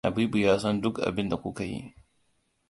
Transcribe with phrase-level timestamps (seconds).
[0.05, 1.79] Habibu ya san duk abinda kuka yi.